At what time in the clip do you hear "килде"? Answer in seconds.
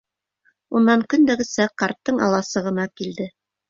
3.01-3.35